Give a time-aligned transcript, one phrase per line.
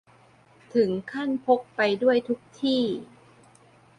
[0.73, 2.83] ถึงขั้นพกไปด้วยทุกที่